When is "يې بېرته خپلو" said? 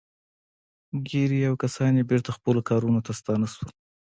1.99-2.59